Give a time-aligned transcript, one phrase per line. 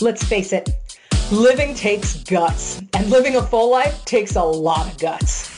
[0.00, 0.70] Let's face it,
[1.32, 5.50] living takes guts, and living a full life takes a lot of guts.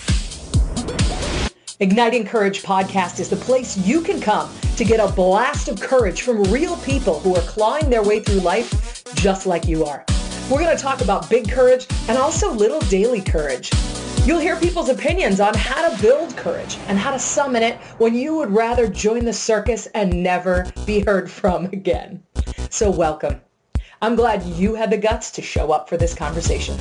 [1.78, 6.22] Igniting Courage podcast is the place you can come to get a blast of courage
[6.22, 10.06] from real people who are clawing their way through life just like you are.
[10.50, 13.70] We're going to talk about big courage and also little daily courage.
[14.24, 18.14] You'll hear people's opinions on how to build courage and how to summon it when
[18.14, 22.22] you would rather join the circus and never be heard from again.
[22.70, 23.42] So welcome.
[24.02, 26.78] I'm glad you had the guts to show up for this conversation.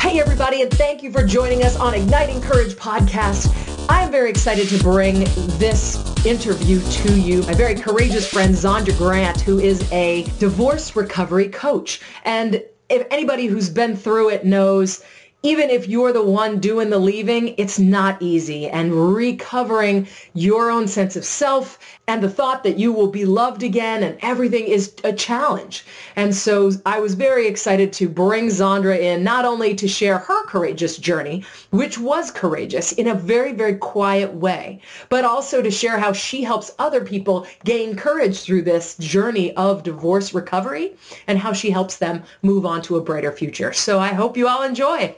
[0.00, 3.54] Hey everybody, and thank you for joining us on Igniting Courage podcast.
[3.88, 5.20] I'm very excited to bring
[5.58, 7.42] this interview to you.
[7.42, 12.00] My very courageous friend Zondra Grant, who is a divorce recovery coach.
[12.24, 15.04] And if anybody who's been through it knows
[15.44, 18.66] even if you're the one doing the leaving, it's not easy.
[18.66, 23.62] And recovering your own sense of self and the thought that you will be loved
[23.62, 25.84] again and everything is a challenge.
[26.16, 30.46] And so I was very excited to bring Zandra in, not only to share her
[30.46, 35.98] courageous journey, which was courageous in a very, very quiet way, but also to share
[35.98, 41.52] how she helps other people gain courage through this journey of divorce recovery and how
[41.52, 43.74] she helps them move on to a brighter future.
[43.74, 45.14] So I hope you all enjoy.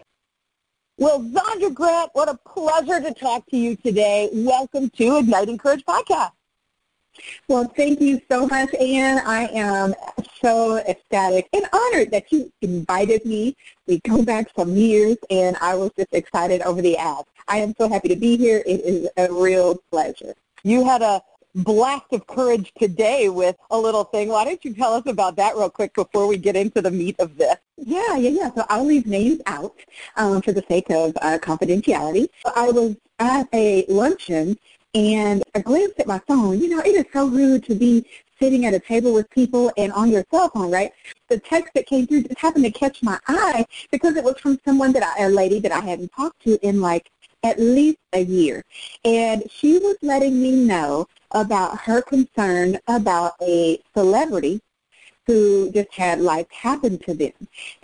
[0.99, 4.31] Well, Zondra Grant, what a pleasure to talk to you today.
[4.33, 6.31] Welcome to Igniting Courage Podcast.
[7.49, 9.21] Well, thank you so much, Anne.
[9.27, 9.95] I am
[10.41, 13.55] so ecstatic and honored that you invited me.
[13.87, 17.27] We go back some years, and I was just excited over the ask.
[17.47, 18.63] I am so happy to be here.
[18.65, 20.35] It is a real pleasure.
[20.63, 21.21] You had a
[21.57, 24.29] blast of courage today with a little thing.
[24.29, 27.17] Why don't you tell us about that real quick before we get into the meat
[27.19, 27.57] of this?
[27.77, 28.51] Yeah, yeah, yeah.
[28.55, 29.75] So I'll leave names out
[30.17, 32.29] um, for the sake of uh, confidentiality.
[32.55, 34.59] I was at a luncheon
[34.95, 36.59] and I glanced at my phone.
[36.61, 38.07] You know, it is so rude to be
[38.41, 40.93] sitting at a table with people and on your cell phone, right?
[41.29, 44.59] The text that came through just happened to catch my eye because it was from
[44.65, 47.11] someone that I, a lady that I hadn't talked to in like
[47.47, 48.65] at least a year.
[49.05, 54.61] And she was letting me know about her concern about a celebrity
[55.27, 57.33] who just had life happen to them.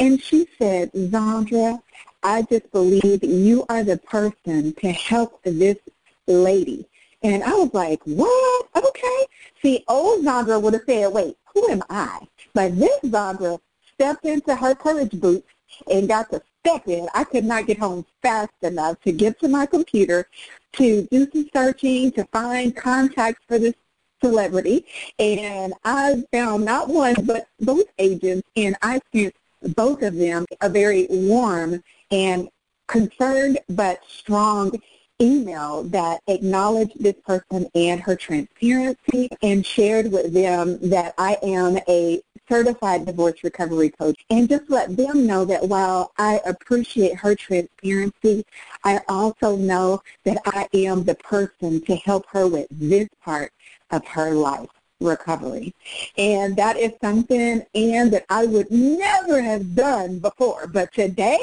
[0.00, 1.80] And she said, Zondra,
[2.24, 5.78] I just believe you are the person to help this
[6.26, 6.88] lady.
[7.22, 8.66] And I was like, what?
[8.74, 9.26] Okay.
[9.62, 12.18] See, old Zondra would have said, wait, who am I?
[12.52, 13.60] But this Zondra
[13.94, 15.46] stepped into her courage boots
[15.88, 17.08] and got to in.
[17.14, 20.26] I could not get home fast enough to get to my computer
[20.72, 23.74] to do some searching, to find contacts for this
[24.22, 24.86] celebrity.
[25.18, 29.34] And I found not one, but both agents, and I sent
[29.76, 32.48] both of them a very warm and
[32.86, 34.72] concerned but strong
[35.20, 41.78] email that acknowledged this person and her transparency and shared with them that I am
[41.88, 42.20] a
[42.52, 48.44] certified divorce recovery coach and just let them know that while I appreciate her transparency,
[48.84, 53.52] I also know that I am the person to help her with this part
[53.90, 54.68] of her life
[55.00, 55.74] recovery.
[56.18, 60.66] And that is something, and that I would never have done before.
[60.66, 61.40] But today,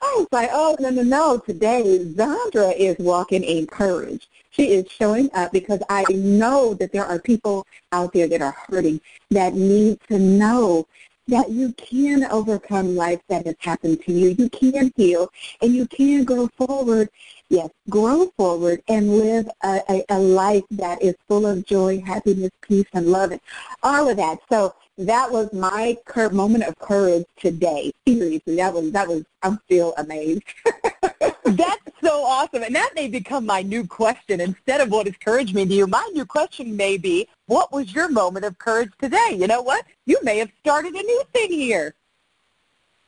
[0.00, 1.38] I was like, oh, no, no, no.
[1.38, 4.28] Today, Zandra is walking in courage.
[4.50, 8.56] She is showing up because I know that there are people out there that are
[8.68, 9.00] hurting
[9.30, 10.86] that need to know
[11.28, 14.28] that you can overcome life that has happened to you.
[14.38, 17.10] You can heal and you can go forward.
[17.50, 22.50] Yes, grow forward and live a, a, a life that is full of joy, happiness,
[22.62, 23.40] peace, and love, and
[23.82, 24.38] all of that.
[24.50, 27.92] So that was my cur- moment of courage today.
[28.06, 29.24] Seriously, that was that was.
[29.42, 30.42] I'm still amazed.
[31.44, 34.40] That's so awesome, and that may become my new question.
[34.40, 37.94] Instead of what does courage mean to you, my new question may be, what was
[37.94, 39.36] your moment of courage today?
[39.38, 39.84] You know what?
[40.04, 41.94] You may have started a new thing here.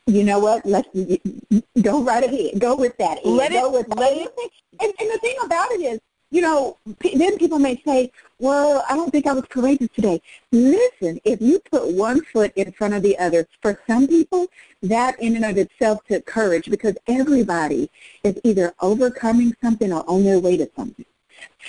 [0.06, 0.64] You know what?
[0.64, 0.88] Let's
[1.82, 2.58] go right ahead.
[2.58, 3.24] Go with that.
[3.24, 3.88] Let go it.
[3.88, 4.32] With let it.
[4.80, 6.00] And, and the thing about it is,
[6.30, 10.20] you know, then people may say, well, I don't think I was courageous today.
[10.50, 14.46] Listen, if you put one foot in front of the other, for some people,
[14.82, 17.90] that in and of itself took courage because everybody
[18.24, 21.04] is either overcoming something or on their way to something.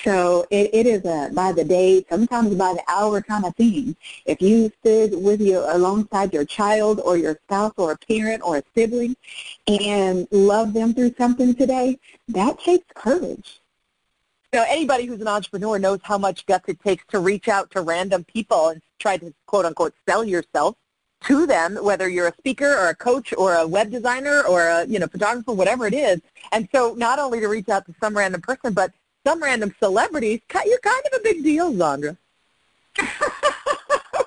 [0.04, 3.96] So it, it is a by the day, sometimes by the hour kind of thing.
[4.26, 8.58] If you stood with you alongside your child or your spouse or a parent or
[8.58, 9.16] a sibling
[9.68, 12.00] and love them through something today,
[12.30, 13.61] that takes courage
[14.60, 17.82] know, anybody who's an entrepreneur knows how much guts it takes to reach out to
[17.82, 20.76] random people and try to quote unquote sell yourself
[21.26, 24.86] to them, whether you're a speaker or a coach or a web designer or a
[24.86, 26.20] you know photographer, whatever it is.
[26.52, 28.92] And so not only to reach out to some random person, but
[29.26, 32.18] some random celebrities, you're kind of a big deal, Zandra.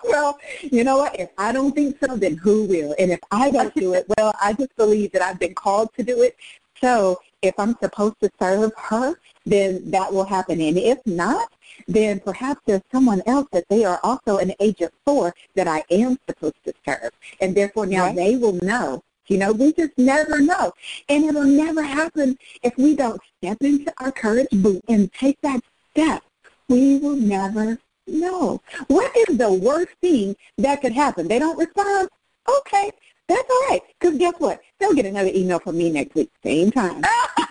[0.04, 1.18] well, you know what?
[1.18, 2.94] If I don't think so, then who will?
[2.98, 6.02] And if I don't do it, well, I just believe that I've been called to
[6.02, 6.36] do it.
[6.80, 9.16] So if I'm supposed to serve her,
[9.46, 10.60] then that will happen.
[10.60, 11.50] And if not,
[11.86, 16.18] then perhaps there's someone else that they are also an agent for that I am
[16.28, 17.10] supposed to serve.
[17.40, 18.16] And therefore now right.
[18.16, 19.02] they will know.
[19.26, 20.72] You know, we just never know.
[21.08, 25.60] And it'll never happen if we don't step into our courage boot and take that
[25.90, 26.22] step.
[26.68, 28.60] We will never know.
[28.88, 31.28] What is the worst thing that could happen?
[31.28, 32.08] They don't respond?
[32.48, 32.90] Okay,
[33.28, 33.80] that's all right.
[33.98, 34.60] Because guess what?
[34.78, 37.02] They'll get another email from me next week, same time.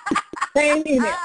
[0.55, 1.15] same email.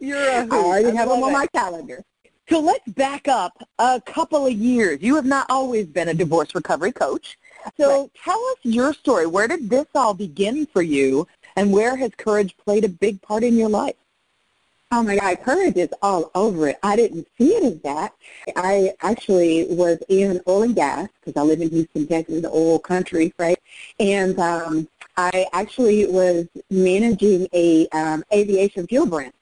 [0.00, 0.52] You're a hoot.
[0.52, 2.04] I already have them on my calendar.
[2.48, 5.02] So let's back up a couple of years.
[5.02, 7.36] You have not always been a divorce recovery coach.
[7.76, 8.10] So right.
[8.24, 9.26] tell us your story.
[9.26, 13.42] Where did this all begin for you, and where has courage played a big part
[13.42, 13.96] in your life?
[14.90, 16.78] Oh my God, courage is all over it.
[16.82, 18.14] I didn't see it as that.
[18.56, 22.78] I actually was in oil and gas because I live in Houston, Texas, the oil
[22.78, 23.58] country, right?
[24.00, 29.34] And um, I actually was managing a um, aviation fuel brand.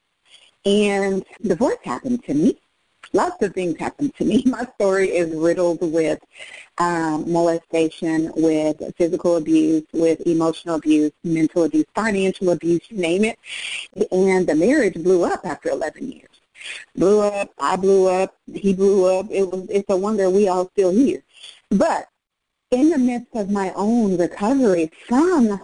[0.67, 2.59] And divorce happened to me
[3.13, 4.43] lots of things happened to me.
[4.45, 6.19] My story is riddled with
[6.77, 13.39] um, molestation, with physical abuse, with emotional abuse, mental abuse, financial abuse, you name it.
[14.11, 16.29] And the marriage blew up after 11 years.
[16.95, 19.27] Blew up, I blew up, he blew up.
[19.29, 21.23] It was, it's a wonder we all still here.
[21.69, 22.09] But
[22.71, 25.61] in the midst of my own recovery from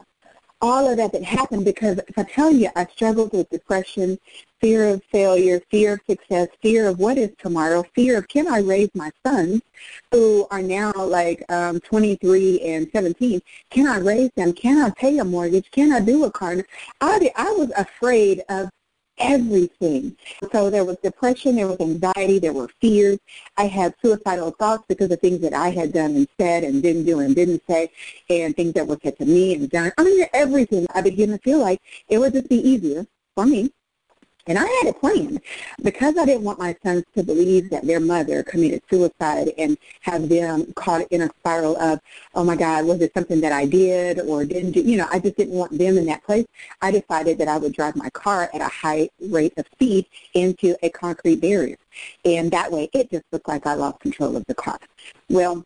[0.63, 4.17] all of that that happened because if I tell you I struggled with depression,
[4.63, 8.59] fear of failure, fear of success, fear of what is tomorrow, fear of can I
[8.59, 9.61] raise my sons
[10.09, 14.53] who are now like um, 23 and 17, can I raise them?
[14.53, 15.69] Can I pay a mortgage?
[15.71, 16.55] Can I do a car?
[17.01, 18.69] I, I was afraid of
[19.17, 20.15] everything.
[20.53, 23.19] So there was depression, there was anxiety, there were fears.
[23.57, 27.03] I had suicidal thoughts because of things that I had done and said and didn't
[27.03, 27.91] do and didn't say
[28.29, 29.91] and things that were said to me and done.
[29.97, 30.87] I mean, everything.
[30.95, 33.05] I began to feel like it would just be easier
[33.35, 33.69] for me
[34.47, 35.39] and I had a plan
[35.81, 40.27] because I didn't want my sons to believe that their mother committed suicide and have
[40.27, 41.99] them caught in a spiral of,
[42.35, 44.81] oh my God, was it something that I did or didn't do?
[44.81, 46.45] You know, I just didn't want them in that place.
[46.81, 50.75] I decided that I would drive my car at a high rate of speed into
[50.83, 51.77] a concrete barrier.
[52.25, 54.79] And that way it just looked like I lost control of the car.
[55.29, 55.63] Well,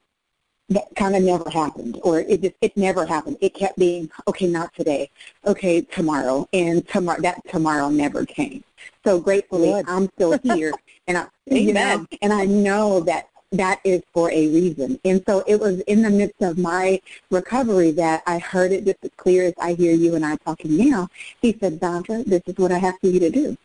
[0.70, 3.38] that kind of never happened or it just it never happened.
[3.42, 5.10] It kept being okay not today.
[5.46, 6.48] Okay tomorrow.
[6.54, 8.64] And tomorrow that tomorrow never came.
[9.06, 9.86] So gratefully Good.
[9.88, 10.74] i'm still here.
[11.08, 15.00] And i you know and i know that that is for a reason.
[15.06, 17.00] And so it was in the midst of my
[17.32, 20.76] recovery that i heard it just as clear as i hear you and i talking
[20.76, 21.08] now.
[21.42, 23.58] He said Zandra, this is what i have for you to do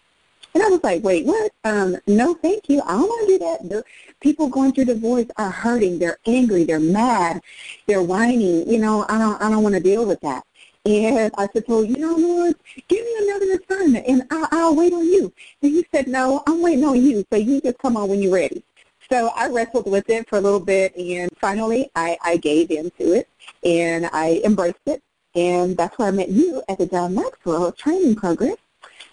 [0.54, 1.52] and I was like, wait, what?
[1.64, 2.82] Um, no, thank you.
[2.82, 3.68] I don't want to do that.
[3.68, 3.84] The
[4.20, 5.98] people going through divorce are hurting.
[5.98, 6.64] They're angry.
[6.64, 7.40] They're mad.
[7.86, 8.68] They're whining.
[8.68, 10.44] You know, I don't, I don't want to deal with that.
[10.84, 12.56] And I said, well, you know, Lord,
[12.88, 15.32] give me another assignment, and I'll, I'll wait on you.
[15.62, 18.34] And he said, no, I'm waiting on you, so you just come on when you're
[18.34, 18.64] ready.
[19.08, 23.12] So I wrestled with it for a little bit, and finally I, I gave into
[23.12, 23.28] it,
[23.62, 25.02] and I embraced it.
[25.36, 28.56] And that's where I met you at the John Maxwell training program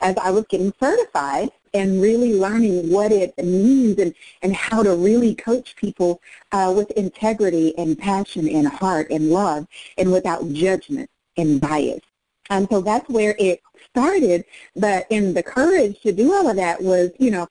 [0.01, 4.95] as I was getting certified and really learning what it means and, and how to
[4.95, 11.09] really coach people uh, with integrity and passion and heart and love and without judgment
[11.37, 12.01] and bias.
[12.49, 14.45] And so that's where it started.
[14.75, 17.47] But in the courage to do all of that was, you know,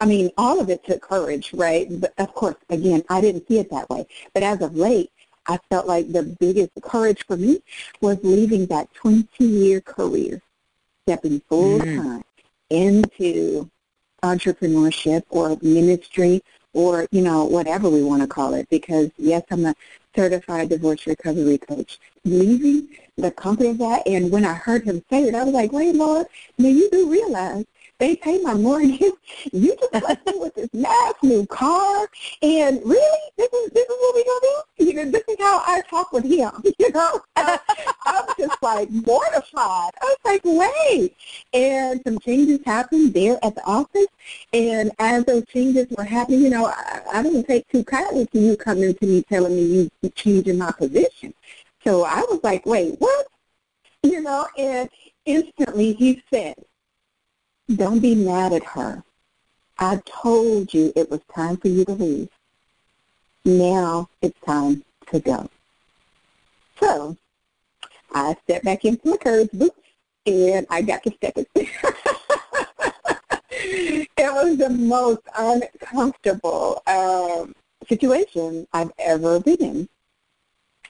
[0.00, 1.86] I mean, all of it took courage, right?
[2.00, 4.06] But of course, again, I didn't see it that way.
[4.32, 5.12] But as of late,
[5.46, 7.62] I felt like the biggest courage for me
[8.00, 10.42] was leaving that 20-year career
[11.10, 11.96] stepping full mm.
[11.96, 12.22] time
[12.70, 13.68] into
[14.22, 16.40] entrepreneurship or ministry
[16.72, 18.68] or, you know, whatever we want to call it.
[18.70, 19.74] Because, yes, I'm a
[20.14, 21.98] certified divorce recovery coach.
[22.24, 25.72] Leaving the company of that, and when I heard him say it, I was like,
[25.72, 26.26] wait, Lord,
[26.58, 27.64] now you do realize
[28.00, 29.00] they pay my mortgage.
[29.52, 32.08] You just blessed me with this nice new car,
[32.42, 34.40] and really, this is this is what we gonna
[34.78, 34.84] do.
[34.84, 36.50] You know, this is how I talk with him.
[36.78, 37.58] You know, I,
[38.06, 39.92] I'm just like mortified.
[40.00, 41.14] I was like, wait,
[41.52, 44.08] and some changes happened there at the office,
[44.52, 48.38] and as those changes were happening, you know, I, I didn't take too kindly to
[48.38, 51.34] you coming to me telling me you changing my position.
[51.84, 53.26] So I was like, wait, what?
[54.02, 54.88] You know, and
[55.26, 56.54] instantly he said,
[57.76, 59.02] don't be mad at her.
[59.78, 62.28] I told you it was time for you to leave.
[63.44, 65.48] Now it's time to go.
[66.78, 67.16] So
[68.12, 69.76] I stepped back into my courage boots
[70.26, 71.48] and I got to step it.
[73.50, 77.54] it was the most uncomfortable um,
[77.88, 79.88] situation I've ever been in,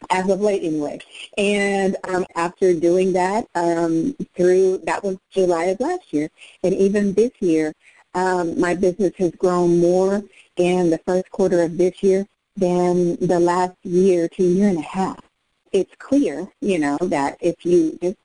[0.08, 0.98] as of late anyway.
[1.36, 6.30] And um, after doing that um, through, that was July of last year,
[6.62, 7.74] and even this year,
[8.14, 10.22] um, my business has grown more
[10.56, 12.26] in the first quarter of this year
[12.56, 15.20] than the last year to year and a half.
[15.72, 18.16] It's clear, you know, that if you just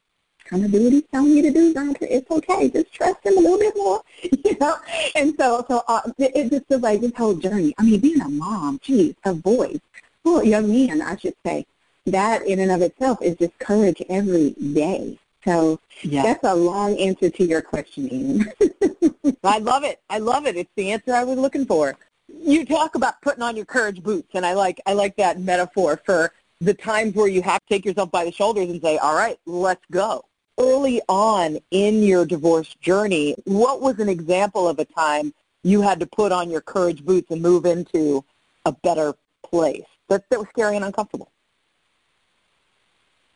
[0.46, 1.74] kind of do what he's telling you to do.
[2.02, 2.70] It's okay.
[2.70, 4.76] Just trust him a little bit more, you know.
[5.16, 7.74] And so, so uh, it, it just feels like this whole journey.
[7.78, 9.80] I mean, being a mom, geez, a voice,
[10.26, 11.66] well, young man, I should say,
[12.08, 15.18] that in and of itself is just courage every day.
[15.46, 16.24] So yeah.
[16.24, 18.52] that's a long answer to your question,
[19.44, 20.02] I love it.
[20.10, 20.58] I love it.
[20.58, 21.96] It's the answer I was looking for.
[22.28, 26.02] You talk about putting on your courage boots, and I like I like that metaphor
[26.04, 29.16] for the times where you have to take yourself by the shoulders and say, "All
[29.16, 30.26] right, let's go."
[30.58, 36.00] early on in your divorce journey, what was an example of a time you had
[36.00, 38.24] to put on your courage boots and move into
[38.66, 39.14] a better
[39.44, 41.32] place that, that was scary and uncomfortable?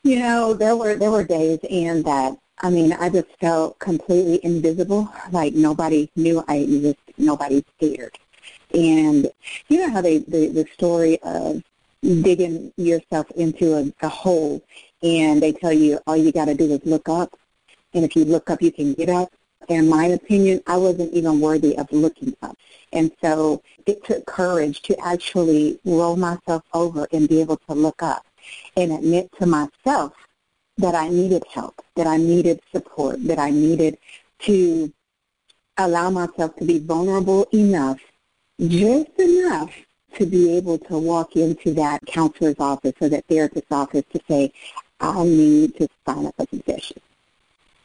[0.04, 4.40] You know, there were there were days and that I mean, I just felt completely
[4.44, 8.18] invisible, like nobody knew I existed, nobody cared.
[8.74, 9.30] And
[9.68, 11.64] you know how they the, the story of
[12.02, 14.64] digging yourself into a, a hole
[15.04, 17.38] and they tell you all you got to do is look up,
[17.94, 19.32] and if you look up, you can get up.
[19.70, 22.58] In my opinion, I wasn't even worthy of looking up.
[22.92, 28.02] And so it took courage to actually roll myself over and be able to look
[28.02, 28.26] up
[28.76, 30.14] and admit to myself
[30.80, 34.00] that I needed help, that I needed support, that I needed
[34.40, 34.92] to
[35.78, 38.00] allow myself to be vulnerable enough,
[38.60, 39.72] just enough
[40.16, 44.52] to be able to walk into that counselor's office or that therapist's office to say,
[45.00, 47.00] I need to sign up a confession.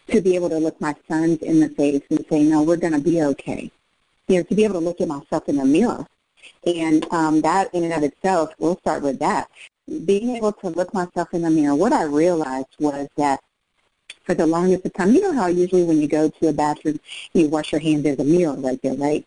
[0.08, 2.92] To be able to look my sons in the face and say, no, we're going
[2.92, 3.70] to be okay.
[4.28, 6.06] You know, to be able to look at myself in the mirror.
[6.66, 9.50] And um, that in and of itself, we'll start with that.
[10.04, 13.40] Being able to look myself in the mirror, what I realized was that
[14.24, 16.98] for the longest of time, you know how usually when you go to a bathroom,
[17.32, 19.26] you wash your hands, there's a mirror right there, right?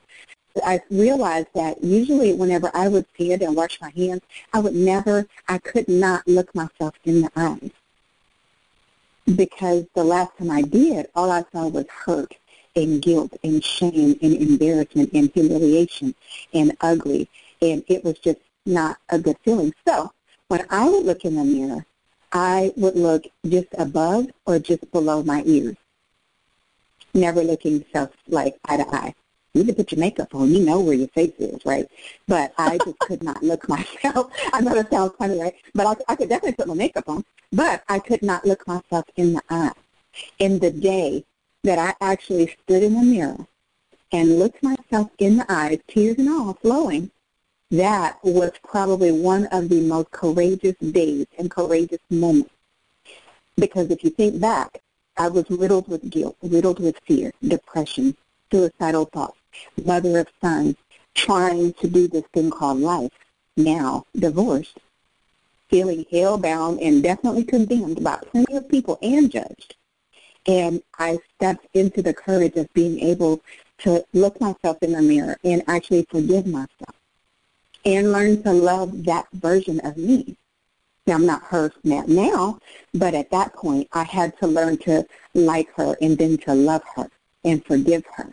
[0.66, 4.22] I realized that usually whenever I would stand and wash my hands,
[4.54, 7.72] I would never, I could not look myself in the eyes.
[9.36, 12.34] Because the last time I did, all I saw was hurt
[12.76, 16.16] and guilt and shame and embarrassment and humiliation
[16.54, 17.28] and ugly.
[17.62, 19.74] And it was just not a good feeling.
[19.88, 20.12] So
[20.48, 21.86] when I would look in the mirror,
[22.32, 25.76] I would look just above or just below my ears,
[27.14, 29.14] never looking self like eye to eye
[29.58, 30.54] you can put your makeup on.
[30.54, 31.90] You know where your face is, right?
[32.28, 34.32] But I just could not look myself.
[34.54, 35.56] I know that sounds funny, right?
[35.74, 37.24] But I, I could definitely put my makeup on.
[37.52, 39.72] But I could not look myself in the eye.
[40.40, 41.26] In the day
[41.64, 43.48] that I actually stood in the mirror
[44.12, 47.12] and looked myself in the eyes, tears and all flowing,
[47.72, 52.52] that was probably one of the most courageous days and courageous moments.
[53.58, 54.82] Because if you think back,
[55.18, 58.16] I was riddled with guilt, riddled with fear, depression,
[58.52, 59.38] suicidal thoughts,
[59.86, 60.76] mother of sons,
[61.14, 63.12] trying to do this thing called life,
[63.56, 64.78] now divorced,
[65.70, 69.76] feeling hell-bound and definitely condemned by plenty of people and judged.
[70.46, 73.42] And I stepped into the courage of being able
[73.80, 76.96] to look myself in the mirror and actually forgive myself
[77.86, 80.38] and learn to love that version of me.
[81.06, 82.60] Now, I'm not her now,
[82.94, 86.84] but at that point, I had to learn to like her and then to love
[86.96, 87.10] her
[87.46, 88.30] and forgive her.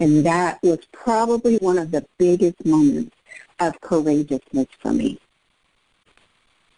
[0.00, 3.14] And that was probably one of the biggest moments
[3.60, 5.20] of courageousness for me.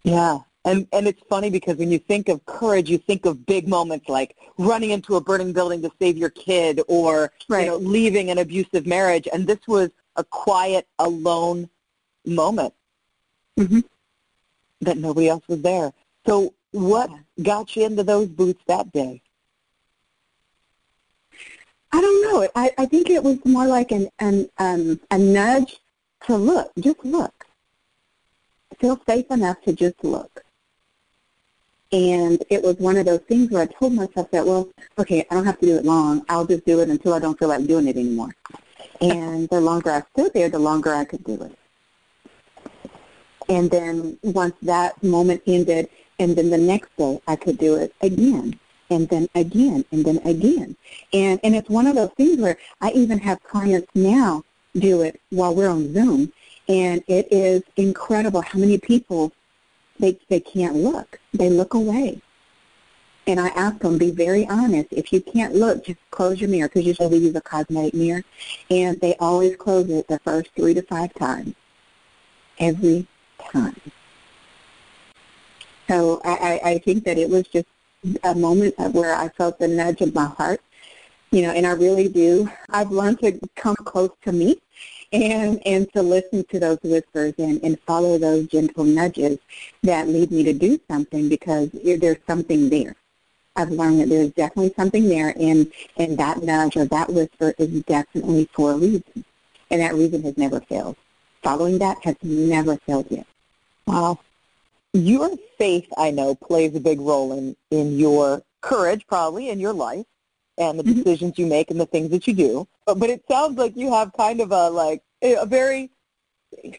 [0.03, 0.39] Yeah.
[0.65, 4.09] And and it's funny because when you think of courage, you think of big moments
[4.09, 7.63] like running into a burning building to save your kid or right.
[7.63, 9.27] you know, leaving an abusive marriage.
[9.33, 11.69] And this was a quiet, alone
[12.25, 12.75] moment
[13.59, 13.81] mm-hmm.
[14.83, 15.93] that nobody else was there.
[16.27, 17.11] So what
[17.43, 19.23] got you into those boots that day?
[21.93, 22.49] I don't know.
[22.55, 25.79] I, I think it was more like an, an um, a nudge
[26.27, 26.73] to look.
[26.79, 27.47] Just look.
[28.79, 30.43] Feel safe enough to just look.
[31.93, 35.35] And it was one of those things where I told myself that, well, okay, I
[35.35, 36.25] don't have to do it long.
[36.31, 38.35] I'll just do it until I don't feel like doing it anymore.
[39.03, 41.59] And the longer I stood there, the longer I could do it.
[43.51, 47.95] And then once that moment ended, and then the next day I could do it
[48.01, 48.59] again
[48.93, 50.77] and then again and then again.
[51.13, 54.45] And and it's one of those things where I even have clients now
[54.75, 56.33] do it while we're on Zoom
[56.69, 59.33] and it is incredible how many people
[59.99, 61.19] they they can't look.
[61.33, 62.21] They look away.
[63.27, 64.89] And I ask them, be very honest.
[64.91, 68.25] If you can't look, just close your mirror because usually we use a cosmetic mirror.
[68.69, 71.55] And they always close it the first three to five times.
[72.59, 73.07] Every
[73.39, 73.81] time.
[75.87, 77.69] So I, I, I think that it was just
[78.25, 80.61] a moment where I felt the nudge of my heart,
[81.31, 82.51] you know, and I really do.
[82.71, 84.61] I've learned to come close to me
[85.13, 89.39] and and to listen to those whispers and, and follow those gentle nudges
[89.83, 92.97] that lead me to do something because there's something there.
[93.55, 97.83] I've learned that there's definitely something there, and and that nudge or that whisper is
[97.83, 99.25] definitely for a reason,
[99.71, 100.97] and that reason has never failed.
[101.43, 103.27] Following that has never failed yet.
[103.87, 104.21] Wow.
[104.95, 109.73] Your faith, I know, plays a big role in, in your courage, probably, in your
[109.73, 110.05] life,
[110.59, 110.99] and the mm-hmm.
[111.03, 112.69] decisions you make and the things that you do.
[112.85, 115.91] But, but it sounds like you have kind of a, like, a very,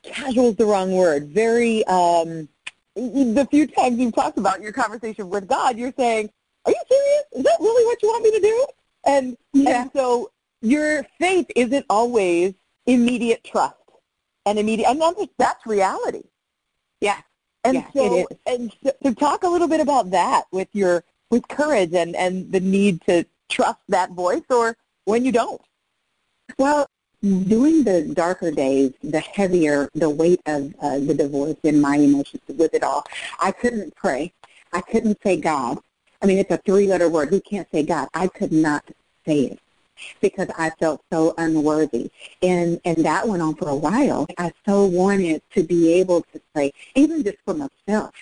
[0.04, 2.48] casual is the wrong word, very, um,
[2.96, 6.30] the few times you've talked about your conversation with God, you're saying,
[6.66, 7.24] are you serious?
[7.32, 8.68] Is that really what you want me to do?
[9.06, 9.82] And, yeah.
[9.82, 12.54] and so your faith isn't always
[12.86, 13.76] immediate trust
[14.46, 16.24] and immediate, and that's, that's reality.
[17.02, 17.20] Yeah.
[17.64, 21.48] And yeah, so, and so, to talk a little bit about that with your with
[21.48, 25.62] courage and and the need to trust that voice, or when you don't.
[26.58, 26.88] Well,
[27.22, 32.42] during the darker days, the heavier the weight of uh, the divorce and my emotions
[32.48, 33.06] with it all,
[33.40, 34.34] I couldn't pray.
[34.74, 35.78] I couldn't say God.
[36.22, 37.30] I mean, it's a three-letter word.
[37.30, 38.08] Who can't say God?
[38.14, 38.84] I could not
[39.26, 39.60] say it
[40.22, 42.12] because I felt so unworthy.
[42.42, 44.28] And and that went on for a while.
[44.38, 48.14] I so wanted to be able to pray, even just for myself.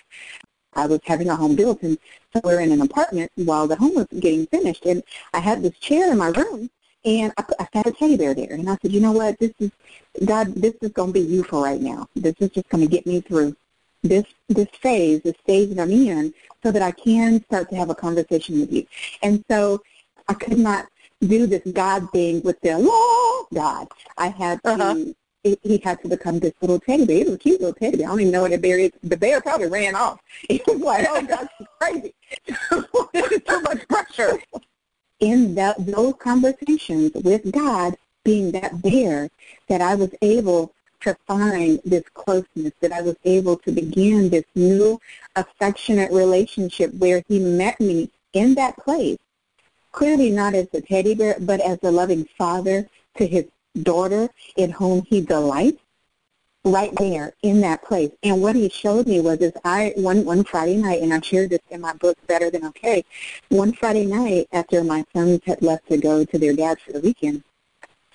[0.74, 1.98] I was having a home built, and
[2.34, 4.86] so we are in an apartment while the home was getting finished.
[4.86, 6.70] And I had this chair in my room,
[7.04, 8.54] and I, I had a teddy bear there.
[8.54, 9.38] And I said, you know what?
[9.40, 9.72] This is
[10.26, 10.56] God.
[10.56, 12.08] This is going to be you for right now.
[12.16, 13.56] This is just going to get me through
[14.04, 16.34] this this phase, this stage that I'm in,
[16.64, 18.86] so that I can start to have a conversation with you.
[19.22, 19.82] And so
[20.28, 20.88] I could not
[21.28, 23.88] do this God thing with the oh, God.
[24.18, 24.96] I had to, uh-huh.
[25.44, 27.18] he, he had to become this little teddy bear.
[27.18, 28.08] He was a cute little teddy bear.
[28.08, 28.92] I don't even know what a bear is.
[29.04, 30.20] The bear probably ran off.
[30.50, 32.14] He was like, oh, God, is crazy.
[33.14, 34.40] this is too much pressure.
[35.20, 39.30] In that, those conversations with God, being that bear,
[39.68, 44.46] that I was able to find this closeness, that I was able to begin this
[44.56, 45.00] new
[45.36, 49.18] affectionate relationship where he met me in that place
[49.92, 53.46] clearly not as a teddy bear, but as a loving father to his
[53.84, 55.82] daughter in whom he delights
[56.64, 58.12] right there in that place.
[58.24, 61.50] And what he showed me was is I one one Friday night and I shared
[61.50, 63.04] this in my book Better Than Okay.
[63.50, 67.00] One Friday night after my sons had left to go to their dad for the
[67.00, 67.44] weekend,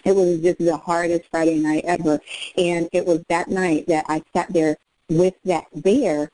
[0.04, 2.20] it was just the hardest Friday night ever.
[2.56, 4.76] And it was that night that I sat there
[5.08, 6.30] with that bear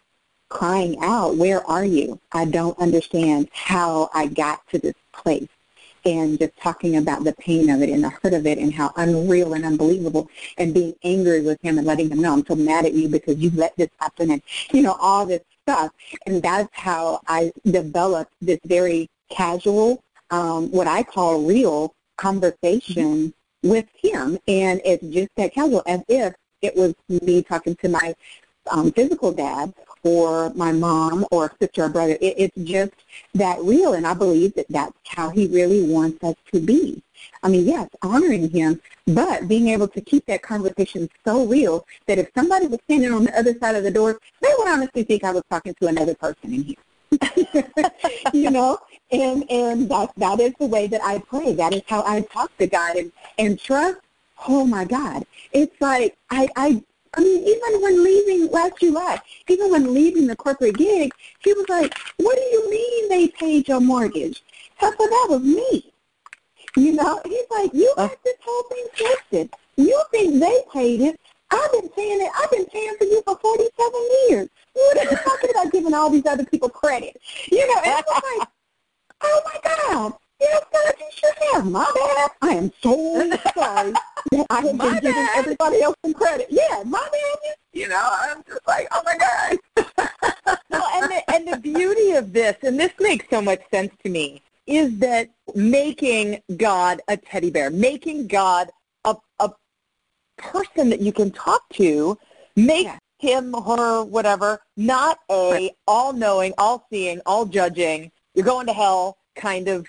[0.50, 2.20] crying out, where are you?
[2.32, 5.48] I don't understand how I got to this place.
[6.04, 8.92] And just talking about the pain of it and the hurt of it and how
[8.96, 12.86] unreal and unbelievable and being angry with him and letting him know I'm so mad
[12.86, 15.92] at you because you let this happen and, you know, all this stuff.
[16.26, 23.68] And that's how I developed this very casual, um, what I call real conversation mm-hmm.
[23.68, 24.38] with him.
[24.48, 28.14] And it's just that casual as if it was me talking to my
[28.70, 29.72] um, physical dad
[30.04, 32.16] or my mom or sister or brother.
[32.20, 32.92] It, it's just
[33.34, 37.02] that real, and I believe that that's how he really wants us to be.
[37.42, 42.18] I mean, yes, honoring him, but being able to keep that conversation so real that
[42.18, 45.24] if somebody was standing on the other side of the door, they would honestly think
[45.24, 46.76] I was talking to another person in here.
[48.32, 48.78] you know,
[49.10, 51.52] and and that that is the way that I pray.
[51.52, 53.98] That is how I talk to God and and trust.
[54.48, 56.82] Oh my God, it's like I I
[57.14, 61.68] I mean, even when leaving last July, even when leaving the corporate gig, he was
[61.68, 64.42] like, what do you mean they paid your mortgage?
[64.80, 65.92] I said, that was me.
[66.76, 68.08] You know, he's like, you uh.
[68.08, 69.54] got this whole thing twisted.
[69.76, 71.20] You think they paid it.
[71.50, 72.30] I've been paying it.
[72.42, 74.48] I've been paying for you for 47 years.
[74.72, 77.20] What are you talking about giving all these other people credit?
[77.50, 78.48] You know, and I was like,
[79.22, 80.14] oh my God.
[80.40, 81.70] Yes, God, you should have.
[81.70, 82.30] My bad.
[82.40, 83.92] I am so sorry
[84.50, 86.46] I have been giving everybody else some credit.
[86.50, 87.54] Yeah, my bad.
[87.72, 89.58] You know, I'm just like, oh my God.
[90.70, 94.10] well, and the, and the beauty of this, and this makes so much sense to
[94.10, 98.70] me, is that making God a teddy bear, making God
[99.04, 99.50] a, a
[100.36, 102.18] person that you can talk to,
[102.56, 102.98] makes yeah.
[103.18, 109.86] him, her, whatever, not a all-knowing, all-seeing, all-judging, you're going to hell kind of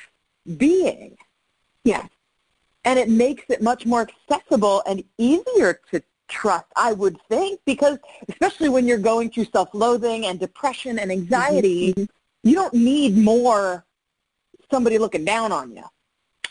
[0.57, 1.17] being.
[1.83, 2.07] Yeah.
[2.85, 7.97] And it makes it much more accessible and easier to trust, I would think, because
[8.27, 12.05] especially when you're going through self-loathing and depression and anxiety, mm-hmm.
[12.43, 13.85] you don't need more
[14.71, 15.83] somebody looking down on you.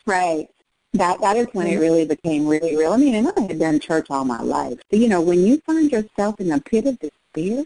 [0.07, 0.49] Right.
[0.95, 2.93] That that is when it really became really real.
[2.93, 4.79] I mean, and I had done church all my life.
[4.91, 7.65] So, you know, when you find yourself in the pit of despair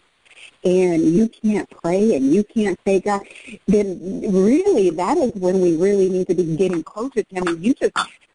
[0.65, 3.23] and you can't pray and you can't say God,
[3.67, 7.49] then really that is when we really need to be getting closer to Him.
[7.49, 7.93] And you just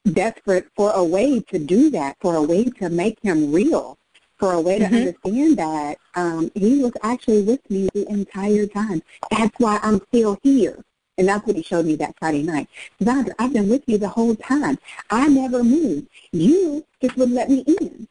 [0.10, 3.98] desperate for a way to do that, for a way to make Him real,
[4.38, 4.96] for a way to mm-hmm.
[4.96, 9.02] understand that um, He was actually with me the entire time.
[9.30, 10.84] That's why I'm still here.
[11.18, 12.68] And that's what he showed me that Friday night.
[13.00, 14.80] Zandra, I've been with you the whole time.
[15.12, 16.08] I never moved.
[16.32, 18.08] You just wouldn't let me in.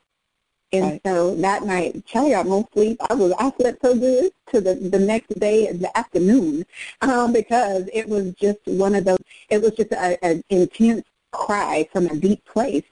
[0.73, 1.01] And right.
[1.05, 2.99] so that night, Kelly got no sleep.
[3.11, 6.65] I was I slept so good to the the next day in the afternoon,
[7.01, 9.19] um, because it was just one of those.
[9.49, 12.85] It was just an intense cry from a deep place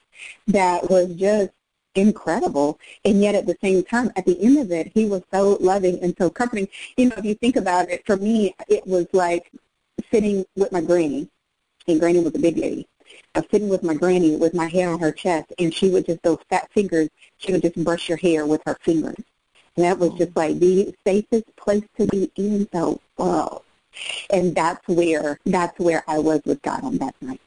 [0.46, 1.50] that was just
[1.94, 2.78] incredible.
[3.04, 5.98] And yet at the same time, at the end of it, he was so loving
[6.02, 6.68] and so comforting.
[6.96, 9.50] You know, if you think about it, for me, it was like
[10.10, 11.28] sitting with my granny,
[11.86, 12.86] and granny was a big lady.
[13.34, 16.06] I was sitting with my granny with my hair on her chest, and she would
[16.06, 19.22] just, those fat fingers, she would just brush your hair with her fingers.
[19.76, 23.62] And that was just like the safest place to be in the world.
[24.30, 27.40] And that's where, that's where I was with God on that night.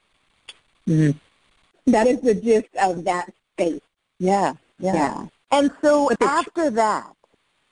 [0.91, 1.91] Mm-hmm.
[1.91, 3.82] That is the gist of that space.
[4.19, 4.93] Yeah, yeah.
[4.93, 5.27] yeah.
[5.51, 7.13] And so after that,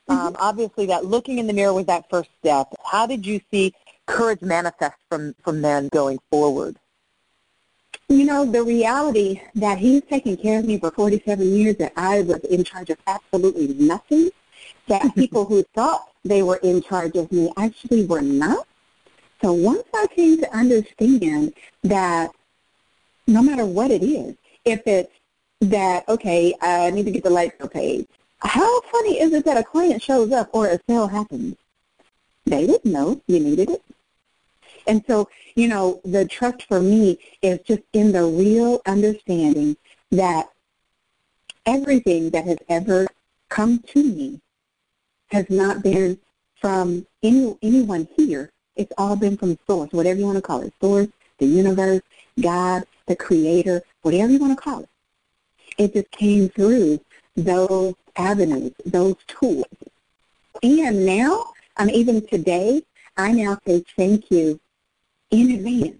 [0.09, 0.11] mm-hmm.
[0.11, 2.73] um, obviously that looking in the mirror was that first step.
[2.85, 3.73] How did you see
[4.05, 6.77] courage manifest from, from then going forward?
[8.07, 12.21] You know, the reality that he's taken care of me for 47 years, that I
[12.21, 14.31] was in charge of absolutely nothing,
[14.87, 18.67] that people who thought they were in charge of me actually were not.
[19.41, 21.53] So once I came to understand
[21.83, 22.31] that
[23.29, 25.11] no matter what it is, if it's
[25.61, 28.07] that, okay, I need to get the light bill paid,
[28.39, 31.55] how funny is it that a client shows up or a sale happens?
[32.45, 33.83] They didn't know you needed it.
[34.87, 39.77] And so, you know, the trust for me is just in the real understanding
[40.11, 40.49] that
[41.65, 43.07] everything that has ever
[43.49, 44.41] come to me
[45.27, 46.17] has not been
[46.59, 48.51] from any anyone here.
[48.75, 52.01] It's all been from source, whatever you want to call it, source, the universe,
[52.39, 54.89] God, the creator, whatever you want to call it.
[55.77, 57.01] It just came through
[57.35, 59.65] those avenues, those tools.
[60.63, 62.83] And now, um, even today,
[63.17, 64.59] I now say thank you
[65.31, 65.97] in advance.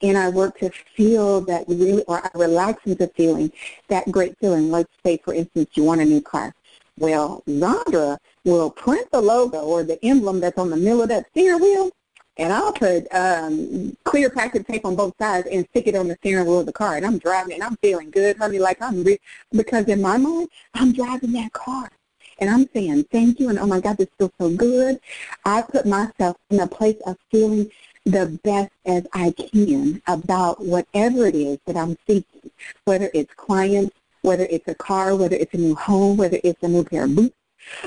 [0.00, 3.50] And I work to feel that really, or I relax into feeling
[3.88, 4.70] that great feeling.
[4.70, 6.54] Let's say, for instance, you want a new car.
[6.98, 11.26] Well, Zandra will print the logo or the emblem that's on the middle of that
[11.30, 11.90] steering wheel,
[12.38, 16.16] and I'll put um, clear packet tape on both sides and stick it on the
[16.20, 16.96] steering wheel of the car.
[16.96, 19.20] And I'm driving, and I'm feeling good, honey, like I'm re-
[19.52, 21.90] because in my mind, I'm driving that car.
[22.38, 25.00] And I'm saying thank you, and oh my God, this feels so good.
[25.44, 27.68] I put myself in a place of feeling
[28.04, 32.50] the best as I can about whatever it is that I'm seeking,
[32.84, 36.68] whether it's clients, whether it's a car, whether it's a new home, whether it's a
[36.68, 37.34] new pair of boots,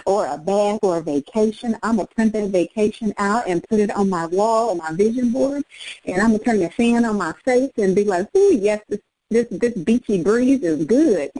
[0.06, 1.78] or a bag or a vacation.
[1.84, 4.92] I'm going to print that vacation out and put it on my wall on my
[4.94, 5.64] vision board,
[6.06, 8.82] and I'm going to turn the fan on my face and be like, "Ooh, yes,
[8.88, 11.32] this this this beachy breeze is good."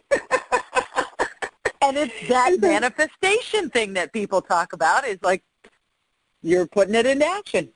[1.82, 5.44] and it's that manifestation thing that people talk about is like
[6.42, 7.70] you're putting it into action.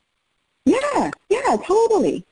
[0.66, 2.26] Yeah, yeah, totally.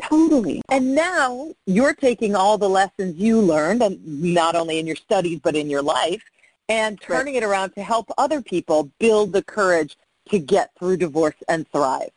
[0.00, 0.62] Totally.
[0.68, 5.40] And now you're taking all the lessons you learned, and not only in your studies
[5.42, 6.22] but in your life,
[6.68, 7.42] and turning right.
[7.42, 9.96] it around to help other people build the courage
[10.30, 12.10] to get through divorce and thrive.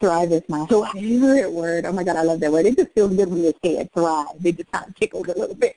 [0.00, 1.86] Thrive is my so, favorite word.
[1.86, 2.66] Oh my God, I love that word.
[2.66, 3.90] It just feels good when you say it.
[3.94, 4.26] Thrive.
[4.44, 5.76] It just kind of tickles a little bit.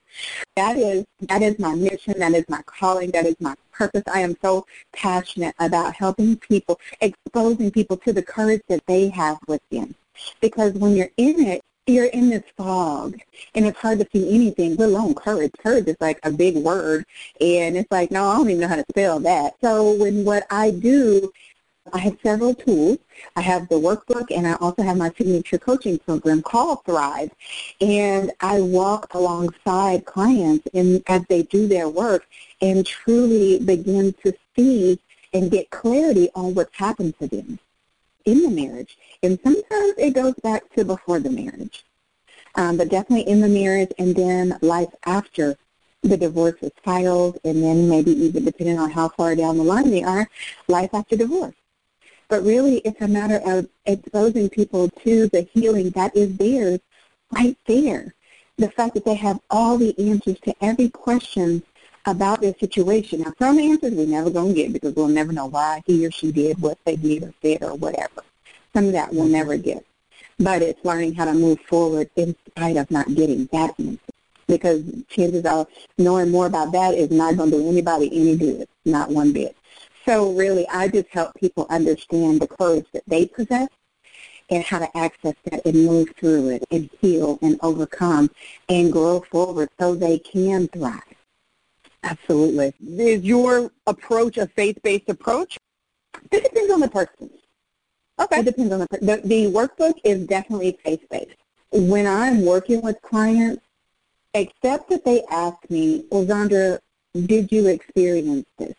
[0.55, 2.15] That is that is my mission.
[2.17, 3.11] That is my calling.
[3.11, 4.03] That is my purpose.
[4.11, 9.37] I am so passionate about helping people, exposing people to the courage that they have
[9.47, 9.93] within.
[10.41, 13.17] Because when you're in it, you're in this fog
[13.55, 15.51] and it's hard to see anything, let alone courage.
[15.63, 17.05] Courage is like a big word
[17.41, 19.55] and it's like, no, I don't even know how to spell that.
[19.61, 21.31] So when what I do
[21.93, 22.99] I have several tools.
[23.35, 27.31] I have the workbook and I also have my signature coaching program called Thrive.
[27.81, 32.27] And I walk alongside clients in, as they do their work
[32.61, 34.99] and truly begin to see
[35.33, 37.59] and get clarity on what's happened to them
[38.25, 38.97] in the marriage.
[39.23, 41.85] And sometimes it goes back to before the marriage.
[42.55, 45.57] Um, but definitely in the marriage and then life after
[46.03, 49.89] the divorce is filed and then maybe even depending on how far down the line
[49.89, 50.27] they are,
[50.67, 51.55] life after divorce.
[52.29, 56.79] But really, it's a matter of exposing people to the healing that is theirs
[57.31, 58.13] right there.
[58.57, 61.63] The fact that they have all the answers to every question
[62.05, 63.21] about their situation.
[63.21, 66.11] Now, some answers we're never going to get because we'll never know why he or
[66.11, 68.23] she did what they did or said or whatever.
[68.77, 69.63] Some of that we'll never mm-hmm.
[69.63, 69.85] get.
[70.37, 73.97] But it's learning how to move forward in spite of not getting that answer.
[74.45, 75.65] Because chances are
[75.97, 79.57] knowing more about that is not going to do anybody any good, not one bit.
[80.05, 83.67] So really, I just help people understand the courage that they possess
[84.51, 88.29] and how to access that and move through it and heal and overcome
[88.69, 91.01] and grow forward so they can thrive.
[92.03, 92.75] Absolutely.
[92.79, 95.57] Is your approach a faith-based approach?
[96.31, 97.31] It depends on the person.
[98.19, 98.39] Okay.
[98.39, 98.87] It depends on the.
[98.99, 101.37] The, the workbook is definitely faith-based.
[101.71, 103.63] When I'm working with clients,
[104.33, 106.79] except that they ask me, well, Zandra,
[107.13, 108.75] did you experience this?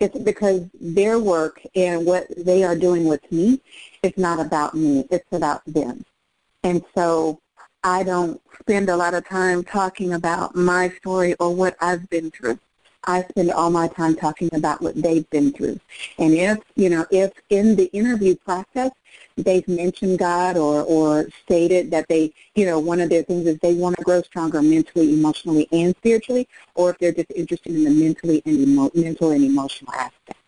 [0.00, 3.60] It's because their work and what they are doing with me
[4.02, 5.06] is not about me.
[5.10, 6.04] It's about them.
[6.62, 7.40] And so
[7.82, 12.30] I don't spend a lot of time talking about my story or what I've been
[12.30, 12.58] through.
[13.04, 15.78] I spend all my time talking about what they've been through.
[16.18, 18.90] And if, you know, if in the interview process
[19.36, 23.58] they've mentioned God or, or stated that they, you know, one of their things is
[23.58, 27.84] they want to grow stronger mentally, emotionally, and spiritually, or if they're just interested in
[27.84, 30.38] the mentally and emo- mental and emotional aspect,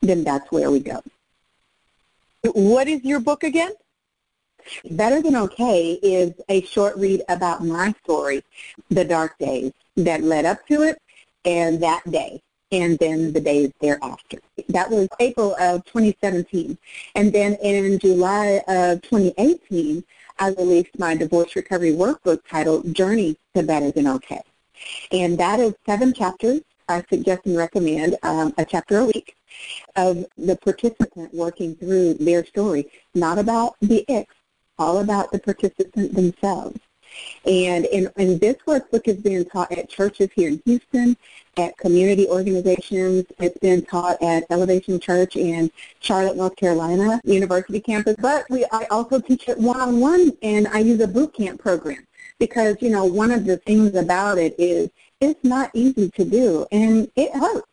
[0.00, 1.00] then that's where we go.
[2.44, 3.72] What is your book again?
[4.90, 8.44] Better Than Okay is a short read about my story,
[8.90, 11.00] the dark days that led up to it,
[11.44, 12.40] and that day
[12.72, 14.38] and then the days thereafter.
[14.70, 16.76] That was April of 2017.
[17.14, 20.02] And then in July of 2018,
[20.38, 24.40] I released my divorce recovery workbook titled Journey to Better Than Okay.
[25.12, 26.62] And that is seven chapters.
[26.88, 29.36] I suggest and recommend um, a chapter a week
[29.94, 34.34] of the participant working through their story, not about the ex,
[34.78, 36.80] all about the participant themselves.
[37.44, 41.16] And, in, and this workbook is being taught at churches here in Houston,
[41.56, 43.26] at community organizations.
[43.38, 45.70] It's been taught at Elevation Church in
[46.00, 48.16] Charlotte, North Carolina, University campus.
[48.20, 52.06] But we, I also teach it one-on-one, and I use a boot camp program
[52.38, 56.66] because, you know, one of the things about it is it's not easy to do,
[56.72, 57.66] and it hurts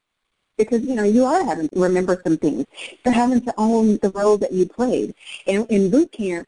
[0.59, 2.65] because you know you are having to remember some things.
[3.03, 5.15] You're having to own the role that you played.
[5.47, 6.47] And in boot camp,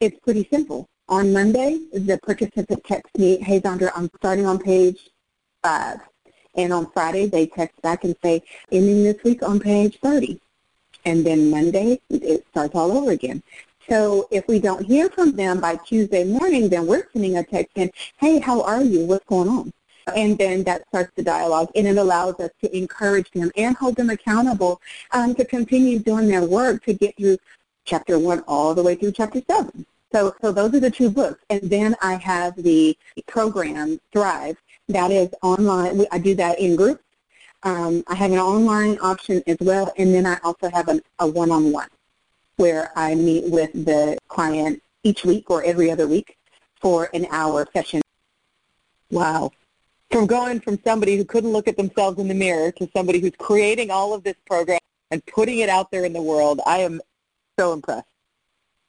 [0.00, 0.88] it's pretty simple.
[1.10, 5.08] On Monday, the participant texts me, hey, Zandra, I'm starting on page
[5.62, 6.00] five.
[6.54, 10.38] And on Friday, they text back and say, ending this week on page 30.
[11.06, 13.42] And then Monday, it starts all over again.
[13.88, 17.72] So if we don't hear from them by Tuesday morning, then we're sending a text
[17.76, 19.06] in, hey, how are you?
[19.06, 19.72] What's going on?
[20.14, 23.96] And then that starts the dialogue, and it allows us to encourage them and hold
[23.96, 24.80] them accountable
[25.12, 27.38] um, to continue doing their work to get through
[27.86, 29.86] chapter one all the way through chapter seven.
[30.12, 31.42] So, so those are the two books.
[31.50, 34.56] And then I have the program, Thrive,
[34.88, 36.06] that is online.
[36.10, 37.02] I do that in groups.
[37.64, 41.26] Um, I have an online option as well, and then I also have an, a
[41.26, 41.88] one-on-one
[42.56, 46.36] where I meet with the client each week or every other week
[46.80, 48.00] for an hour session.
[49.10, 49.50] Wow.
[50.10, 53.34] From going from somebody who couldn't look at themselves in the mirror to somebody who's
[53.38, 57.00] creating all of this program and putting it out there in the world, I am
[57.58, 58.06] so impressed.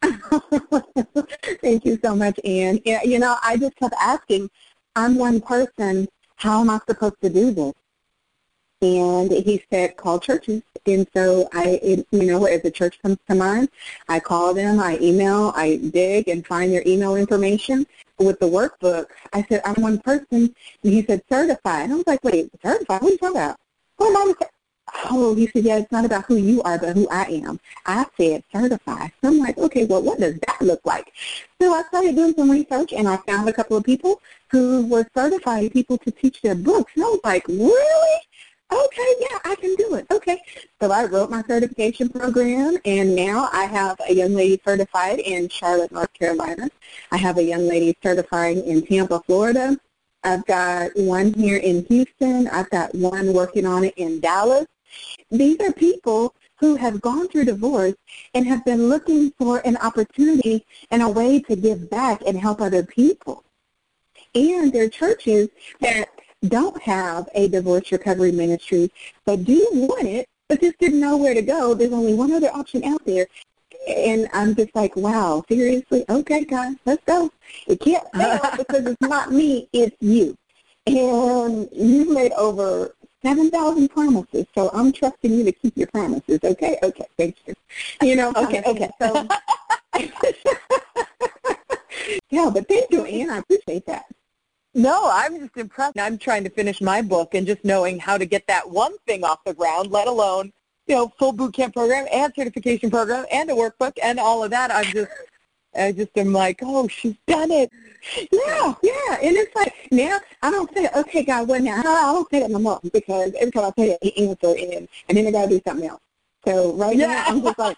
[1.62, 2.80] Thank you so much, Anne.
[2.86, 4.50] You know, I just kept asking,
[4.96, 7.74] I'm one person, how am I supposed to do this?
[8.82, 10.62] And he said, call churches.
[10.86, 13.70] And so I, you know, as a church comes to mind,
[14.08, 17.86] I call them, I email, I dig and find their email information.
[18.18, 20.56] With the workbook, I said, I'm one person.
[20.84, 21.92] And he said, certified.
[21.92, 23.02] I was like, wait, certified?
[23.02, 23.58] What are you talking about?
[25.10, 27.60] Oh, he said, yeah, it's not about who you are, but who I am.
[27.86, 29.12] I said certified.
[29.22, 31.12] So I'm like, okay, well, what does that look like?
[31.62, 35.08] So I started doing some research, and I found a couple of people who were
[35.16, 36.92] certifying people to teach their books.
[36.96, 38.20] And I was like, really?
[38.72, 40.06] Okay, yeah, I can do it.
[40.12, 40.40] Okay.
[40.80, 45.50] So I wrote my certification program, and now I have a young lady certified in
[45.50, 46.70] Charlotte, North Carolina.
[47.12, 49.76] I have a young lady certifying in Tampa, Florida.
[50.24, 52.48] I've got one here in Houston.
[52.50, 54.68] I've got one working on it in Dallas.
[55.32, 57.96] These are people who have gone through divorce
[58.34, 62.62] and have been looking for an opportunity and a way to give back and help
[62.62, 63.44] other people.
[64.36, 65.50] And there are churches
[65.80, 66.10] that
[66.48, 68.90] don't have a divorce recovery ministry
[69.26, 71.74] but do want it but just didn't know where to go.
[71.74, 73.28] There's only one other option out there.
[73.88, 76.04] And I'm just like, wow, seriously?
[76.10, 77.32] Okay, guys, let's go.
[77.68, 80.36] It can't fail because it's not me, it's you.
[80.88, 86.40] And you've made over 7,000 promises, so I'm trusting you to keep your promises.
[86.44, 87.54] Okay, okay, thank you.
[88.02, 88.90] You know, okay, okay.
[89.00, 89.28] So,
[92.30, 93.30] yeah, but thank you, Anne.
[93.30, 94.06] I appreciate that.
[94.74, 96.00] No, I'm just impressed.
[96.00, 99.24] I'm trying to finish my book and just knowing how to get that one thing
[99.24, 100.54] off the ground, let alone
[100.90, 104.50] you know, full boot camp program and certification program and a workbook and all of
[104.50, 104.72] that.
[104.72, 105.12] I'm just,
[105.76, 107.72] I just am like, oh, she's done it.
[108.32, 109.18] Yeah, yeah.
[109.22, 111.80] And it's like, now I don't say, okay, God, what now?
[111.80, 114.88] I don't say that no more because every time I say it, he answer and,
[115.08, 116.02] and then I got to do something else.
[116.46, 117.08] So right yeah.
[117.08, 117.78] now, I'm just like,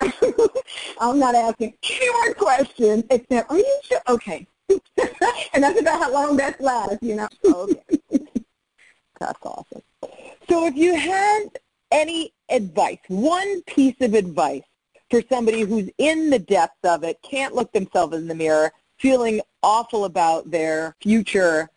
[1.00, 4.00] I'm not asking any more questions except, are you sure?
[4.08, 4.46] Okay.
[4.68, 7.28] and that's about how long that lasts, you know.
[7.44, 8.20] Oh, okay.
[9.18, 9.82] that's awesome.
[10.48, 11.48] So if you had
[11.90, 14.62] any advice, one piece of advice
[15.10, 19.40] for somebody who's in the depths of it, can't look themselves in the mirror, feeling
[19.62, 21.68] awful about their future,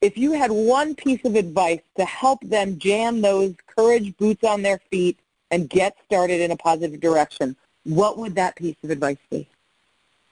[0.00, 4.62] if you had one piece of advice to help them jam those courage boots on
[4.62, 5.18] their feet
[5.50, 9.48] and get started in a positive direction, what would that piece of advice be?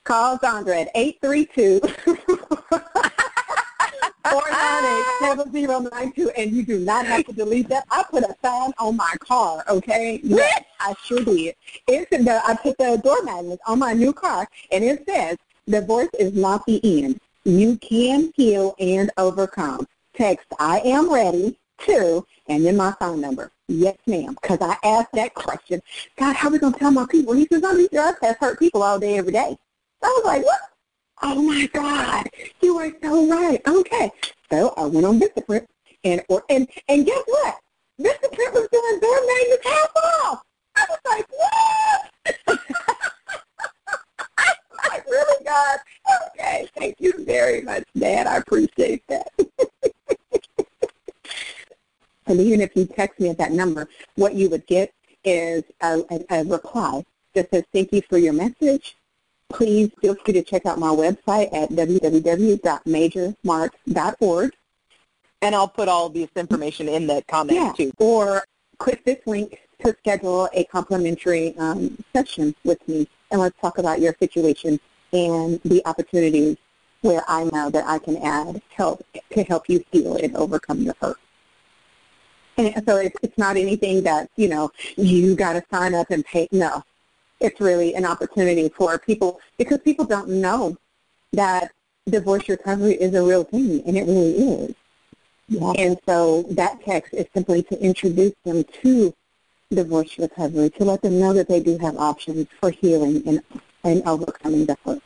[0.03, 1.79] Call Zondra at 832
[4.25, 7.85] 498-7092, and you do not have to delete that.
[7.91, 10.19] I put a sign on my car, okay?
[10.23, 11.55] Yes, I sure did.
[11.87, 15.37] It's the, I put the door magnets on my new car, and it says,
[15.71, 17.19] divorce is not the end.
[17.43, 19.87] You can heal and overcome.
[20.13, 23.51] Text, I am ready, to, and then my phone number.
[23.67, 25.81] Yes, ma'am, because I asked that question.
[26.17, 27.33] God, how are we going to tell my people?
[27.33, 29.57] He says, oh, these drugs have hurt people all day, every day.
[30.03, 30.59] I was like, what?
[31.23, 32.27] Oh my God,
[32.61, 33.61] you are so right.
[33.67, 34.11] Okay.
[34.51, 35.67] So I went on Vistaprint
[36.03, 37.59] and or and and guess what?
[37.99, 40.43] Vistaprint was doing their magnets half off.
[40.75, 42.59] I was like, what?
[45.51, 45.79] I'm like, really, God?
[46.33, 48.27] Okay, thank you very much, Dad.
[48.27, 49.27] I appreciate that.
[52.27, 56.01] and even if you text me at that number, what you would get is a,
[56.09, 58.95] a, a reply that says, thank you for your message
[59.51, 64.51] please feel free to check out my website at www.majormarks.org.
[65.43, 67.83] And I'll put all this information in the comments yeah.
[67.85, 67.91] too.
[67.97, 68.43] Or
[68.77, 73.99] click this link to schedule a complimentary um, session with me, and let's talk about
[73.99, 74.79] your situation
[75.13, 76.57] and the opportunities
[77.01, 80.95] where I know that I can add help to help you heal and overcome your
[81.01, 81.17] hurt.
[82.57, 86.23] And so it's, it's not anything that, you know, you got to sign up and
[86.23, 86.47] pay.
[86.51, 86.83] No,
[87.39, 90.77] it's really an opportunity for people because people don't know
[91.33, 91.71] that
[92.07, 94.75] divorce recovery is a real thing, and it really is.
[95.47, 95.73] Yeah.
[95.77, 99.13] And so that text is simply to introduce them to
[99.73, 103.41] divorce recovery, to let them know that they do have options for healing and,
[103.83, 105.01] and overcoming the hurt.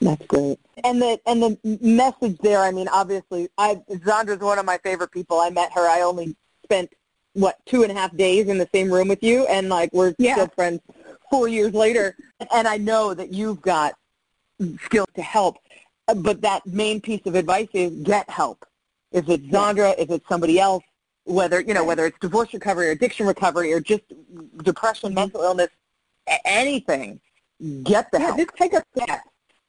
[0.00, 0.60] That's great.
[0.84, 5.10] And the and the message there, I mean, obviously, I Zondra's one of my favorite
[5.10, 5.40] people.
[5.40, 5.88] I met her.
[5.88, 6.92] I only spent
[7.32, 10.14] what two and a half days in the same room with you, and like we're
[10.18, 10.34] yeah.
[10.34, 10.80] still friends
[11.30, 12.16] four years later,
[12.52, 13.94] and I know that you've got
[14.84, 15.56] skills to help.
[16.06, 18.64] But that main piece of advice is get help.
[19.12, 20.84] If it's Zandra, if it's somebody else,
[21.24, 24.04] whether you know whether it's divorce recovery or addiction recovery or just
[24.62, 25.16] depression, mm-hmm.
[25.16, 25.70] mental illness,
[26.44, 27.20] anything,
[27.60, 28.38] get the yeah, help.
[28.38, 29.20] Just take a step.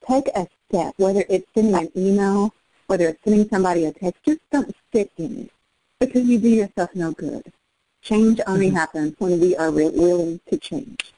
[0.08, 0.94] Take a step.
[0.98, 2.54] Whether it's sending an email,
[2.88, 5.52] whether it's sending somebody a text, just don't stick in it
[6.00, 7.52] because you do yourself no good.
[8.02, 8.78] Change only mm-hmm.
[8.78, 11.14] happens when we are re- willing to change.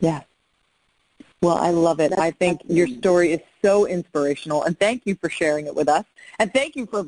[0.00, 0.24] Yes.
[1.40, 2.10] Well, I love it.
[2.10, 5.88] That's I think your story is so inspirational, and thank you for sharing it with
[5.88, 6.04] us.
[6.38, 7.06] And thank you for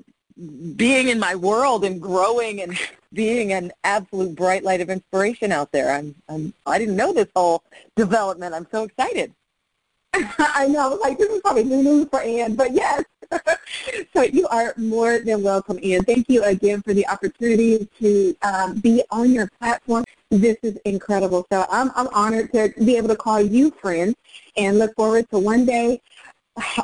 [0.77, 2.79] being in my world and growing and
[3.13, 5.93] being an absolute bright light of inspiration out there.
[5.93, 7.63] I'm, I'm I didn't know this whole
[7.95, 8.55] development.
[8.55, 9.33] I'm so excited.
[10.39, 13.05] I know, like this is probably new news for Anne, but yes.
[14.13, 16.05] so you are more than welcome, Anne.
[16.05, 20.05] Thank you again for the opportunity to um, be on your platform.
[20.31, 21.47] This is incredible.
[21.51, 24.15] So I'm, I'm honored to be able to call you friends
[24.57, 26.01] and look forward to one day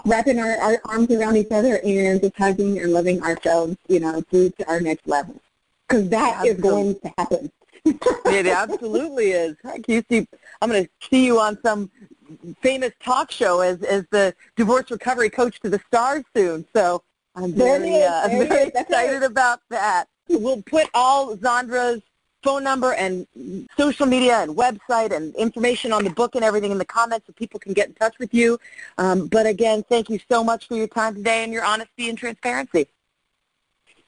[0.05, 4.21] wrapping our, our arms around each other and just hugging and loving ourselves, you know,
[4.31, 5.41] through to our next level.
[5.89, 7.53] Because that is going to happen.
[7.85, 9.57] it absolutely is.
[9.63, 10.27] Heck, you see,
[10.61, 11.91] I'm going to see you on some
[12.61, 16.65] famous talk show as as the divorce recovery coach to the stars soon.
[16.75, 17.03] So
[17.35, 20.07] I'm very uh, very excited about that.
[20.29, 22.03] We'll put all Zondra's
[22.42, 23.26] phone number and
[23.76, 27.32] social media and website and information on the book and everything in the comments so
[27.34, 28.59] people can get in touch with you.
[28.99, 32.16] Um, but again, thank you so much for your time today and your honesty and
[32.16, 32.86] transparency.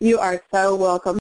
[0.00, 1.10] You are so welcome.